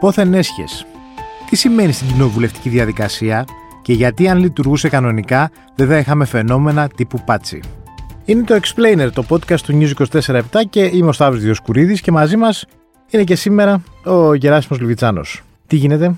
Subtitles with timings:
[0.00, 0.86] Πόθεν έσχες.
[1.50, 3.44] Τι σημαίνει στην κοινοβουλευτική διαδικασία
[3.82, 7.60] και γιατί αν λειτουργούσε κανονικά δεν θα είχαμε φαινόμενα τύπου πάτσι.
[8.24, 10.40] Είναι το Explainer, το podcast του News 24-7
[10.70, 12.64] και είμαι ο Σταύρος Διοσκουρίδης και μαζί μας
[13.10, 15.42] είναι και σήμερα ο Γεράσιμος Λιβιτσάνος.
[15.66, 16.14] Τι γίνεται;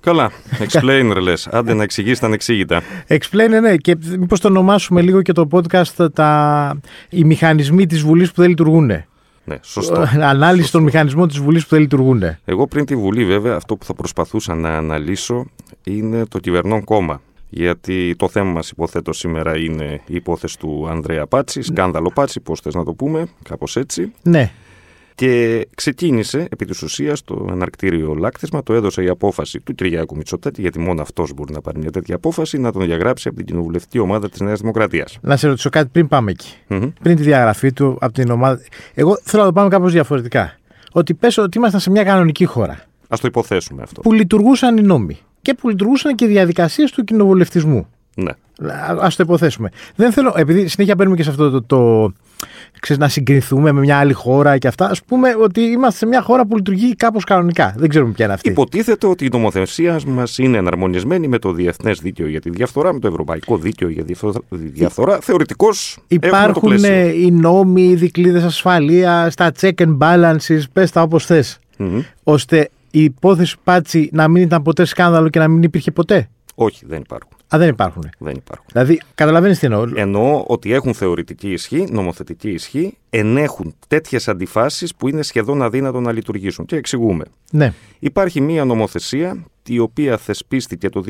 [0.00, 0.30] Καλά.
[0.58, 1.46] Explainer λες.
[1.46, 2.82] Άντε να εξηγήσεις τα ανεξήγητα.
[3.08, 3.76] Explainer, ναι.
[3.76, 6.80] Και μήπως το ονομάσουμε λίγο και το podcast τα...
[7.10, 8.86] οι μηχανισμοί της Βουλής που δεν λειτουργούν.
[9.44, 10.06] Ναι, σωστό.
[10.20, 10.76] Ανάλυση σωστό.
[10.76, 12.22] των μηχανισμών της Βουλής που δεν λειτουργούν.
[12.44, 15.46] Εγώ πριν τη Βουλή, βέβαια, αυτό που θα προσπαθούσα να αναλύσω
[15.84, 17.20] είναι το κυβερνών κόμμα.
[17.50, 22.60] Γιατί το θέμα μας, υποθέτω, σήμερα είναι η υπόθεση του Ανδρέα Πάτσι, σκάνδαλο Πάτσι, πώς
[22.60, 24.12] θες να το πούμε, κάπως έτσι.
[24.22, 24.50] Ναι.
[25.18, 30.60] Και ξεκίνησε επί της ουσίας το αναρκτήριο λάκτισμα, το έδωσε η απόφαση του Κυριάκου Μητσοτάκη,
[30.60, 33.98] γιατί μόνο αυτός μπορεί να πάρει μια τέτοια απόφαση, να τον διαγράψει από την κοινοβουλευτική
[33.98, 35.18] ομάδα της Νέας Δημοκρατίας.
[35.20, 36.54] Να σε ρωτήσω κάτι πριν πάμε εκεί.
[36.68, 36.92] Mm-hmm.
[37.02, 38.60] Πριν τη διαγραφή του από την ομάδα.
[38.94, 40.58] Εγώ θέλω να το πάμε κάπως διαφορετικά.
[40.92, 42.72] Ότι πέσω ότι ήμασταν σε μια κανονική χώρα.
[43.08, 44.00] Α το υποθέσουμε αυτό.
[44.00, 47.86] Που λειτουργούσαν οι νόμοι και που λειτουργούσαν και οι διαδικασίες του κοινοβουλευτισμού.
[48.14, 48.30] Ναι.
[49.00, 49.70] Α το υποθέσουμε.
[49.96, 52.12] Δεν θέλω, επειδή συνέχεια παίρνουμε και σε αυτό το, το,
[52.80, 56.22] ξέρεις, να συγκριθούμε με μια άλλη χώρα και αυτά, ας πούμε ότι είμαστε σε μια
[56.22, 57.74] χώρα που λειτουργεί κάπως κανονικά.
[57.76, 58.48] Δεν ξέρουμε ποια είναι αυτή.
[58.48, 62.98] Υποτίθεται ότι η νομοθεσία μας είναι εναρμονισμένη με το διεθνές δίκαιο για τη διαφθορά, με
[62.98, 64.14] το ευρωπαϊκό δίκαιο για τη
[64.48, 65.18] διαφθορά.
[65.20, 66.72] Θεωρητικώς υπάρχουν
[67.14, 71.58] οι νόμοι, οι δικλείδες ασφαλείας, τα check and balances, πες τα όπως θες.
[71.78, 72.04] Mm-hmm.
[72.22, 76.28] ώστε η υπόθεση Πάτσι να μην ήταν ποτέ σκάνδαλο και να μην υπήρχε ποτέ.
[76.54, 77.37] Όχι, δεν υπάρχουν.
[77.54, 78.02] Α, δεν υπάρχουν.
[78.18, 78.66] Δεν υπάρχουν.
[78.72, 79.86] Δηλαδή, καταλαβαίνεις τι εννοώ.
[79.94, 86.12] Εννοώ ότι έχουν θεωρητική ισχύ, νομοθετική ισχύ, ενέχουν τέτοιες αντιφάσεις που είναι σχεδόν αδύνατο να
[86.12, 86.64] λειτουργήσουν.
[86.64, 87.24] Και εξηγούμε.
[87.50, 87.72] Ναι.
[87.98, 91.04] Υπάρχει μία νομοθεσία η οποία θεσπίστηκε το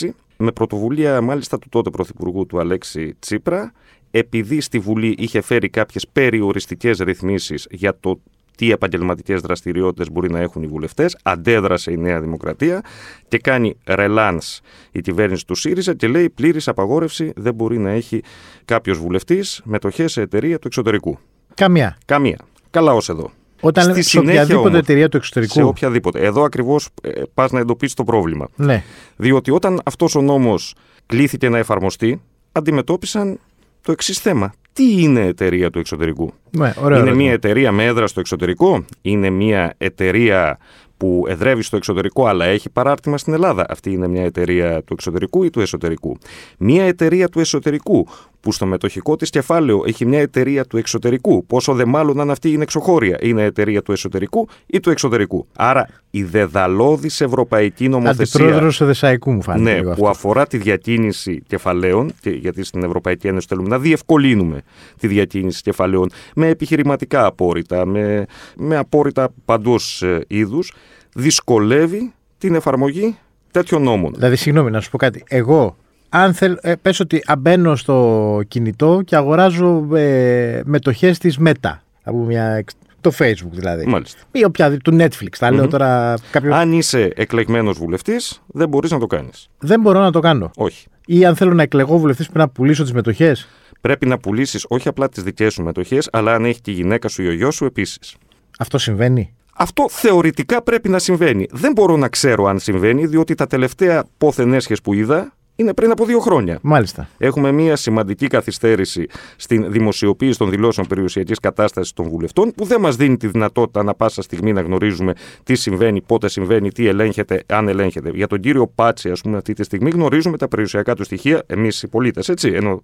[0.00, 3.72] 2016 με πρωτοβουλία μάλιστα του τότε Πρωθυπουργού του Αλέξη Τσίπρα
[4.10, 8.20] επειδή στη Βουλή είχε φέρει κάποιες περιοριστικές ρυθμίσεις για το
[8.56, 11.16] τι επαγγελματικές δραστηριότητες μπορεί να έχουν οι βουλευτές.
[11.22, 12.82] Αντέδρασε η Νέα Δημοκρατία
[13.28, 14.60] και κάνει ρελάνς
[14.92, 18.22] η κυβέρνηση του ΣΥΡΙΖΑ και λέει πλήρης απαγόρευση δεν μπορεί να έχει
[18.64, 21.18] κάποιος βουλευτής μετοχές σε εταιρεία του εξωτερικού.
[21.54, 21.98] Καμία.
[22.04, 22.38] Καμία.
[22.70, 23.30] Καλά ως εδώ.
[23.60, 25.52] Όταν Στη σε οποιαδήποτε όμως, εταιρεία του εξωτερικού.
[25.52, 26.20] Σε οποιαδήποτε.
[26.20, 28.48] Εδώ ακριβώς ε, πας να εντοπίσεις το πρόβλημα.
[28.56, 28.82] Ναι.
[29.16, 30.74] Διότι όταν αυτός ο νόμος
[31.06, 32.22] κλήθηκε να εφαρμοστεί,
[32.52, 33.38] αντιμετώπισαν
[33.80, 37.14] το εξής θέμα τι είναι εταιρεία του εξωτερικού; Ναι, ωραία, είναι ωραία.
[37.22, 40.58] μια εταιρεία με έδρα στο εξωτερικό, είναι μια εταιρεία
[40.96, 45.42] που εδρεύει στο εξωτερικό αλλά έχει παράρτημα στην Ελλάδα; Αυτή είναι μια εταιρεία του εξωτερικού
[45.42, 46.16] ή του εσωτερικού;
[46.58, 48.06] Μια εταιρεία του εσωτερικού
[48.42, 51.46] που στο μετοχικό της κεφάλαιο έχει μια εταιρεία του εξωτερικού.
[51.46, 55.46] Πόσο δε μάλλον αν αυτή είναι εξωχώρια, είναι εταιρεία του εσωτερικού ή του εξωτερικού.
[55.56, 58.40] Άρα η δεδαλώδης ευρωπαϊκή νομοθεσία.
[58.44, 59.70] Αντιπρόεδρος Εδεσαϊκού μου φάνηκε.
[59.70, 64.62] Ναι, που αφορά τη διακίνηση κεφαλαίων, γιατί στην Ευρωπαϊκή Ένωση θέλουμε να διευκολύνουμε
[64.98, 68.26] τη διακίνηση κεφαλαίων με επιχειρηματικά απόρριτα, με,
[68.56, 70.72] με απόρριτα παντός είδους,
[71.14, 73.16] δυσκολεύει την εφαρμογή
[73.50, 74.12] τέτοιων νόμων.
[74.14, 75.24] Δηλαδή, συγγνώμη, να σου πω κάτι.
[75.28, 75.76] Εγώ
[76.14, 82.18] αν θέλ, ε, πες ότι μπαίνω στο κινητό και αγοράζω ε, μετοχές της Meta, από
[82.18, 82.64] μια,
[83.00, 83.86] το Facebook δηλαδή.
[83.86, 84.20] Μάλιστα.
[84.32, 85.36] Ή οποιαδήποτε, του Netflix.
[85.38, 85.52] Τα mm-hmm.
[85.52, 86.54] λέω τώρα κάποιο...
[86.54, 89.48] Αν είσαι εκλεγμένος βουλευτής, δεν μπορείς να το κάνεις.
[89.58, 90.50] Δεν μπορώ να το κάνω.
[90.56, 90.86] Όχι.
[91.06, 93.48] Ή αν θέλω να εκλεγώ βουλευτής, πρέπει να πουλήσω τις μετοχές.
[93.80, 97.08] Πρέπει να πουλήσεις όχι απλά τις δικές σου μετοχές, αλλά αν έχει και η γυναίκα
[97.08, 98.16] σου ή ο γιος σου επίσης.
[98.58, 101.46] Αυτό συμβαίνει; Αυτό θεωρητικά πρέπει να συμβαίνει.
[101.50, 105.90] Δεν μπορώ να ξέρω αν συμβαίνει, διότι τα τελευταία πόθεν έσχες που είδα είναι πριν
[105.90, 106.58] από δύο χρόνια.
[106.62, 107.08] Μάλιστα.
[107.18, 112.96] Έχουμε μια σημαντική καθυστέρηση στην δημοσιοποίηση των δηλώσεων περιουσιακής κατάστασης των βουλευτών, που δεν μας
[112.96, 117.68] δίνει τη δυνατότητα να πάσα στιγμή να γνωρίζουμε τι συμβαίνει, πότε συμβαίνει, τι ελέγχεται, αν
[117.68, 118.10] ελέγχεται.
[118.14, 121.82] Για τον κύριο Πάτση, ας πούμε, αυτή τη στιγμή γνωρίζουμε τα περιουσιακά του στοιχεία, εμείς
[121.82, 122.80] οι πολίτες, έτσι, ενώ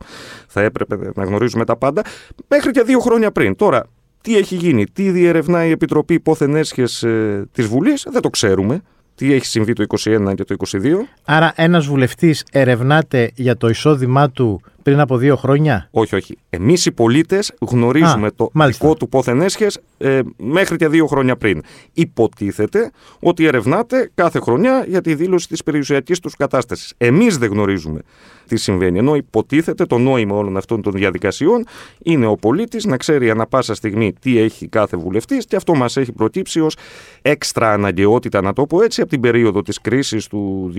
[0.47, 2.03] θα έπρεπε να γνωρίζουμε τα πάντα,
[2.49, 3.57] μέχρι και δύο χρόνια πριν.
[3.57, 3.85] Τώρα,
[4.21, 8.83] τι έχει γίνει, τι διερευνάει η Επιτροπή Πόθεν Έσχες ε, της Βουλής, δεν το ξέρουμε
[9.19, 10.79] τι έχει συμβεί το 21 και το 22.
[11.25, 16.39] Άρα ένας βουλευτής ερευνάται για το εισόδημά του πριν από δύο χρόνια; Όχι, όχι.
[16.51, 18.85] Εμείς οι πολίτες γνωρίζουμε Α, το μάλιστα.
[18.87, 21.63] δικό του πόθεν έσχες ε, μέχρι και δύο χρόνια πριν.
[21.93, 22.91] Υποτίθεται
[23.21, 26.93] ότι ερευνάται κάθε χρονιά για τη δήλωση της περιουσιακής τους κατάστασης.
[26.97, 28.01] Εμείς δεν γνωρίζουμε
[28.49, 28.99] τι συμβαίνει.
[28.99, 31.65] Ενώ υποτίθεται το νόημα όλων αυτών των διαδικασιών
[32.03, 35.97] είναι ο πολίτης να ξέρει ανα πάσα στιγμή τι έχει κάθε βουλευτής και αυτό μας
[35.97, 36.77] έχει προτύψει ως
[37.23, 40.73] έξτρα αναγκαιότητα, να το πω έτσι, από την περίοδο της κρίσης του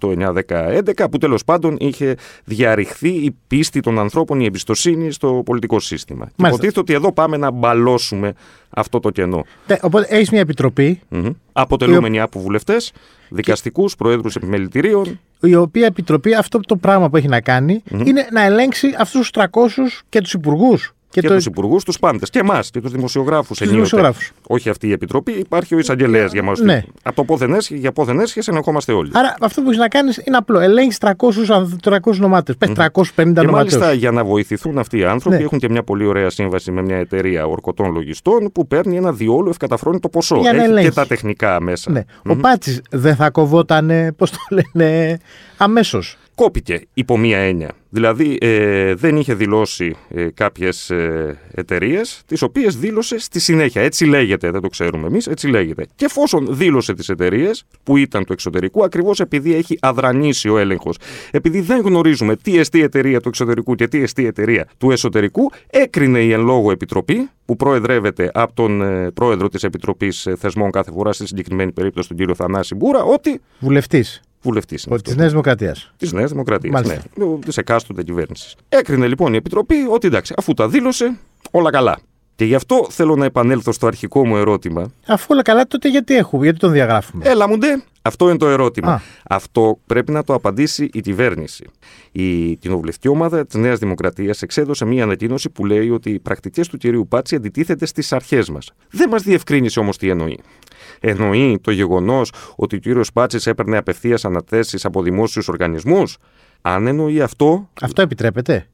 [0.00, 2.14] 2008-2011 που τέλος πάντων είχε
[2.44, 6.24] διαρριχθεί η πίστη των ανθρώπων, η εμπιστοσύνη στο πολιτικό σύστημα.
[6.24, 6.48] Και Μάλιστα.
[6.48, 8.32] υποτίθεται ότι εδώ πάμε να μπαλώσουμε
[8.70, 9.44] αυτό το κενό.
[9.66, 11.30] Ναι, οπότε έχεις μια επιτροπή, Μμμ.
[11.52, 12.92] Αποτελούμενοι από βουλευτές,
[13.28, 15.20] δικαστικούς, προέδρους επιμελητηρίων.
[15.40, 19.30] η οποία επιτροπή αυτό το πράγμα που έχει να κανει είναι να ελέγξει αυτούς τους
[19.30, 20.92] 300 και τους υπουργούς.
[21.10, 21.34] Και, το...
[21.34, 22.30] τους υπουργούς, τους πάντες.
[22.30, 23.58] Και εμάς και τους δημοσιογράφους.
[23.58, 24.32] Τους δημοσιογράφους.
[24.46, 26.60] Όχι αυτή η επιτροπή, υπάρχει ο εισαγγελέας για μας.
[26.60, 26.82] Ναι.
[27.02, 29.10] Από το πόθεν έσχε, για πόθεν έσχε, ενεχόμαστε όλοι.
[29.14, 30.58] Άρα αυτό που έχεις να κάνεις είναι απλό.
[30.60, 32.56] Ελέγχεις 300, 300 νομάτες.
[32.56, 33.50] Πες 350 Και νομάτε.
[33.50, 35.42] μάλιστα για να βοηθηθούν αυτοί οι άνθρωποι Ναι.
[35.42, 39.48] έχουν και μια πολύ ωραία σύμβαση με μια εταιρεία ορκωτών λογιστών που παίρνει ένα διόλου
[39.48, 40.36] ευκαταφρόνητο ποσό.
[40.36, 40.88] Για να Έχει ελέγχεις.
[40.88, 41.90] και τα τεχνικά μέσα.
[41.90, 42.04] Ναι.
[42.26, 45.18] Ο Πάτσης δεν θα κοβότανε, πώς το λένε,
[45.56, 46.16] αμέσως.
[46.38, 47.70] Κόπηκε υπό μία έννοια.
[47.88, 53.82] Δηλαδή ε, δεν είχε δηλώσει ε, κάποιες ε, εταιρείες, τις οποίες δήλωσε στη συνέχεια.
[53.82, 55.86] Έτσι λέγεται, δεν το ξέρουμε εμείς, έτσι λέγεται.
[55.94, 60.96] Και εφόσον δήλωσε τις εταιρείες που ήταν του εξωτερικού, ακριβώς επειδή έχει αδρανήσει ο έλεγχος,
[61.30, 66.20] επειδή δεν γνωρίζουμε τι εστί εταιρεία του εξωτερικού και τι εστί εταιρεία του εσωτερικού, έκρινε
[66.20, 70.90] η εν λόγω επιτροπή, που προεδρεύεται από τον ε, πρόεδρο της Επιτροπής ε, Θεσμών κάθε
[70.90, 75.92] φορά, στη συγκεκριμένη περίπτωση τον κύριο Θανάση Μπούρα, ότι Βουλευτής βουλευτής είναι της Νέας Δημοκρατίας.
[75.96, 76.72] της Νέας Δημοκρατίας.
[76.72, 77.02] Μάλιστα.
[77.14, 78.54] Ναι, της εκάστοτε κυβέρνησης.
[78.68, 81.18] Έκρινε λοιπόν η Επιτροπή ότι εντάξει, αφού τα δήλωσε,
[81.50, 81.98] όλα καλά.
[82.34, 84.90] Και γι' αυτό θέλω να επανέλθω στο αρχικό μου ερώτημα.
[85.06, 87.66] Αφού όλα καλά, τότε γιατί έχουμε, γιατί τον διαγράφουμε; Έλα μου ντε,
[88.02, 88.92] αυτό είναι το ερώτημα.
[88.92, 89.00] Α.
[89.28, 91.64] Αυτό πρέπει να το απαντήσει η κυβέρνηση.
[92.12, 96.76] Η κοινοβουλευτική ομάδα της Νέας Δημοκρατίας εξέδωσε μία ανακοίνωση που λέει ότι οι πρακτικές του
[96.76, 98.70] κυρίου Πάτση αντιτίθεται στις αρχές μας.
[98.90, 100.38] Δεν μας διευκρίνησε όμως τι εννοεί.
[101.00, 106.16] Εννοεί το γεγονός ότι ο κύριος Πάτσης έπαιρνε απευθείας αναθέσεις από δημόσιους οργανισμούς;
[106.62, 108.66] Αν εννοεί αυτό, Αυτό επιτρέπεται;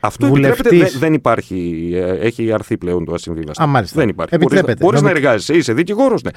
[0.00, 0.90] αυτό Βουλευτής; επιτρέπεται.
[0.90, 1.90] Δεν, δεν υπάρχει.
[1.94, 3.62] ε, Έχει αρθεί πλέον το ασυμβίβαστο.
[3.62, 4.00] Α, μάλιστα.
[4.00, 4.34] Δεν υπάρχει.
[4.34, 4.84] Επιτρέπεται.
[4.84, 5.54] Μπορείς να Νομικ- εργάζεσαι.
[5.54, 6.30] Είσαι δικηγόρος, ναι.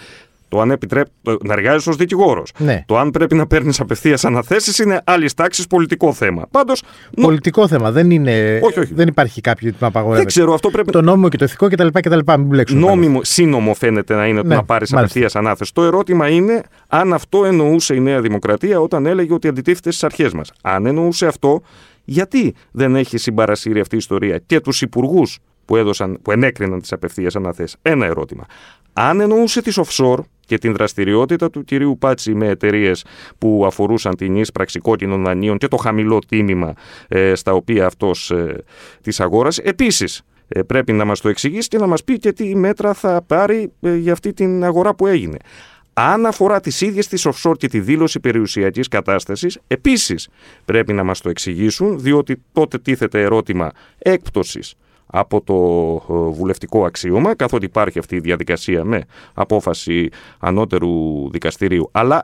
[0.48, 1.08] Το αν επιτρέπ...
[1.22, 2.52] το να εργάζεσαι ως δικηγόρος.
[2.58, 2.84] Ναι.
[2.88, 6.48] Το αν πρέπει να παίρνεις απευθείας αναθέσεις είναι άλλης τάξης πολιτικό θέμα.
[6.52, 6.82] Πάντως.
[7.22, 7.92] Πολιτικό θέμα.
[7.92, 8.94] Δεν, είναι, Όχι, όχι.
[8.94, 10.24] δεν υπάρχει κάποιο που να απαγορεύεται.
[10.24, 10.92] Δεν ξέρω, αυτό πρέπει.
[10.92, 11.88] Το νόμιμο και το ηθικό κτλ.
[11.94, 12.20] κτλ.
[12.28, 12.80] Μην μπλέξουμε.
[12.80, 15.18] Νόμιμο, σύνομο φαίνεται να είναι το Ναι, να πάρεις μάλιστα.
[15.20, 15.74] απευθείας ανάθεση.
[15.74, 20.34] Το ερώτημα είναι αν αυτό εννοούσε η Νέα Δημοκρατία όταν έλεγε ότι αντιτίθεται στις αρχές
[20.34, 20.52] μας.
[20.62, 21.62] Αν εννοούσε αυτό,
[22.04, 26.92] γιατί δεν έχει συμπαρασύρει αυτή η ιστορία και τους υπουργούς που, έδωσαν, που ενέκριναν τις
[26.92, 27.78] απευθείας αναθέσεις.
[27.82, 28.46] Ένα ερώτημα.
[28.94, 33.06] Αν εννοούσε τι offshore και την δραστηριότητα του κυρίου Πάτσι με εταιρείες
[33.38, 36.74] που αφορούσαν την ίσπραξη κόκκινων δανείων και το χαμηλό τίμημα
[37.08, 38.64] ε, στα οποία αυτός ε,
[39.02, 42.56] τι αγόρασε, επίσης ε, πρέπει να μας το εξηγήσει και να μας πει και τι
[42.56, 45.38] μέτρα θα πάρει ε, για αυτή την αγορά που έγινε.
[45.94, 50.30] Αν αφορά τις ίδιες τις offshore και τη δήλωση περιουσιακής κατάστασης, επίσης
[50.66, 55.56] πρέπει να μας το εξηγήσουν, διότι τότε τίθεται ερώτημα έκπτωσης από το
[56.14, 59.04] ε, βουλευτικό αξίωμα, καθότι υπάρχει αυτή η διαδικασία με
[59.34, 60.10] απόφαση
[60.40, 61.90] ανώτερου δικαστηρίου.
[61.92, 62.24] Αλλά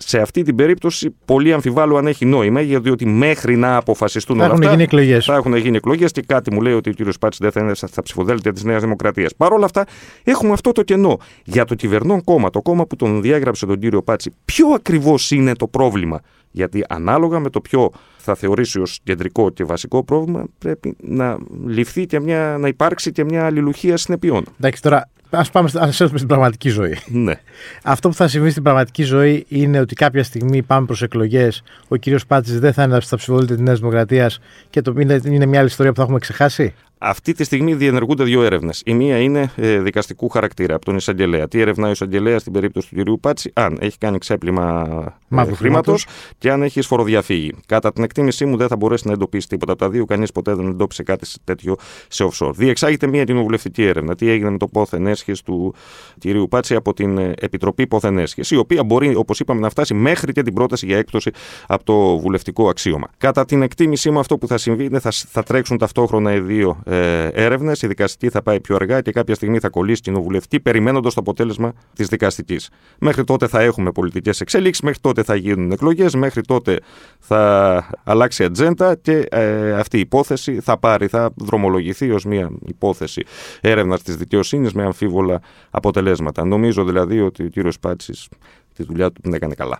[0.00, 4.52] σε αυτή την περίπτωση πολύ αμφιβάλλω αν έχει νόημα, γιατί μέχρι να αποφασιστούν Θα όλα
[4.52, 5.24] έχουν αυτά, γίνει εκλογές.
[5.24, 7.74] θα έχουν γίνει εκλογές και κάτι μου λέει ότι ο κύριος Πάτση δεν θα είναι
[7.74, 9.34] στα στα ψηφοδέλτια της Νέας Δημοκρατίας.
[9.36, 9.84] Παρ' όλα αυτά,
[10.24, 11.18] έχουμε αυτό το κενό.
[11.44, 15.54] Για το κυβερνών κόμμα, το κόμμα που τον διάγραψε τον κύριο Πάτση, ποιο ακριβώς είναι
[15.54, 16.20] το πρόβλημα;
[16.58, 22.06] Γιατί ανάλογα με το ποιο θα θεωρήσει ως κεντρικό και βασικό πρόβλημα, πρέπει να ληφθεί
[22.06, 24.44] και μια, να υπάρξει και μια αλληλουχία συνεπειών.
[24.58, 26.96] Εντάξει, τώρα ας πάμε ας έρθουμε στην πραγματική ζωή.
[27.06, 27.34] Ναι.
[27.82, 31.62] Αυτό που θα συμβεί στην πραγματική ζωή είναι ότι κάποια στιγμή πάμε προς εκλογές.
[31.88, 34.38] Ο κύριος Πάτση δεν θα είναι στα ψηφοδέλτια της Νέας Δημοκρατίας
[34.70, 38.24] και το είναι, είναι μια άλλη ιστορία που θα έχουμε ξεχάσει; Αυτή τη στιγμή διενεργούνται
[38.24, 38.82] δύο έρευνες.
[38.84, 41.48] Η μία είναι ε, δικαστικού χαρακτήρα από τον εισαγγελέα.
[41.48, 44.86] Τι ερευνάει ο εισαγγελέας στην περίπτωση του κυρίου Πάτση, αν έχει κάνει ξέπλυμα
[45.28, 46.34] Μαύρου χρήματος χρήματος.
[46.38, 47.54] και αν έχει φοροδιαφύγει.
[47.66, 50.04] Κατά την εκτίμησή μου, δεν θα μπορέσει να εντοπίσει τίποτα από τα δύο.
[50.04, 51.76] Κανείς ποτέ δεν εντόπισε κάτι τέτοιο
[52.08, 52.52] σε offshore.
[52.54, 54.14] Διεξάγεται μια κοινοβουλευτική έρευνα.
[54.14, 55.74] Τι έγινε με το πόθεν έσχε του
[56.18, 59.94] κυρίου Πάτση από την ε, Επιτροπή Πόθεν Έσχες, η οποία μπορεί, όπως είπαμε, να φτάσει
[59.94, 61.30] μέχρι και την πρόταση για έκπτωση
[61.66, 63.08] από το βουλευτικό αξίωμα.
[63.18, 66.82] Κατά την εκτίμησή μου, αυτό που θα συμβεί είναι θα, θα τρέξουν ταυτόχρονα οι δύο
[66.90, 67.82] ε, έρευνες.
[67.82, 71.72] Η δικαστική θα πάει πιο αργά και κάποια στιγμή θα κολλήσει κοινοβουλευτική, περιμένοντας το αποτέλεσμα
[71.94, 72.70] της δικαστικής.
[72.98, 76.78] Μέχρι τότε θα έχουμε πολιτικές εξέλιξει, μέχρι τότε θα γίνουν εκλογές, μέχρι τότε
[77.18, 83.24] θα αλλάξει ατζέντα και ε, αυτή η υπόθεση θα πάρει, θα δρομολογηθεί ως μια υπόθεση
[83.60, 85.40] έρευνας της δικαιοσύνης με αμφίβολα
[85.70, 86.44] αποτελέσματα.
[86.44, 88.28] Νομίζω δηλαδή ότι ο κύριος Πάτσης
[88.74, 89.78] τη δουλειά του την έκανε καλά.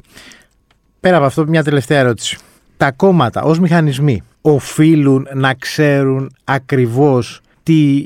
[1.01, 2.39] Πέρα από αυτό, μια τελευταία ερώτηση.
[2.77, 4.23] Τα κόμματα ως μηχανισμοί
[4.55, 8.03] οφείλουν να ξέρουν ακριβώς τι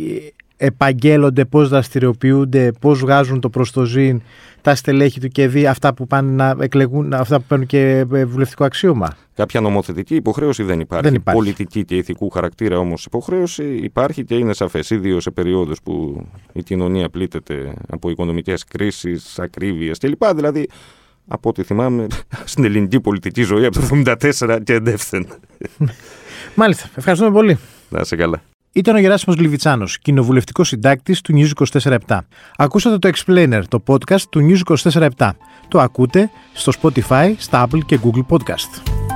[0.57, 4.23] επαγγέλλονται, πώς δραστηριοποιούνται, πώς βγάζουν το προστοζήν
[4.61, 8.25] τα στελέχη του και δει αυτά που πάνε να εκλεγούν, αυτά που παίρνουν και ε,
[8.25, 9.17] βουλευτικό αξίωμα.
[9.35, 11.05] Κάποια νομοθετική υποχρέωση δεν υπάρχει.
[11.05, 11.41] Δεν υπάρχει.
[11.41, 14.91] Πολιτική και ηθικού χαρακτήρα όμως υποχρέωση υπάρχει και είναι σαφές.
[14.91, 20.25] Ιδίως σε περιόδου που η κοινωνία πλήττεται από οικονομικές κρίσεις, ακρίβειες κλπ.
[20.35, 20.69] Δηλαδή,
[21.29, 22.07] από ό,τι θυμάμαι,
[22.45, 25.27] στην ελληνική πολιτική ζωή από το 1974 και εντεύθεν.
[26.55, 26.89] Μάλιστα.
[26.95, 27.59] Ευχαριστούμε πολύ.
[27.89, 28.43] Να είσαι καλά.
[28.73, 31.51] Ήταν ο Γεράσιμος Λιβιτσάνος, κοινοβουλευτικός συντάκτης του News
[32.07, 32.19] 24-7.
[32.57, 34.77] Ακούσατε το Explainer, το podcast του News
[35.19, 35.31] 24-7.
[35.69, 39.12] Το ακούτε στο Spotify, στα Apple και Google Podcast.